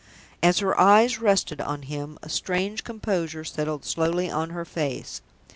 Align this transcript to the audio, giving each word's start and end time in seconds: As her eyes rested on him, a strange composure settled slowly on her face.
As 0.41 0.57
her 0.57 0.79
eyes 0.79 1.21
rested 1.21 1.61
on 1.61 1.83
him, 1.83 2.17
a 2.23 2.27
strange 2.27 2.83
composure 2.83 3.43
settled 3.43 3.85
slowly 3.85 4.31
on 4.31 4.49
her 4.49 4.65
face. 4.65 5.21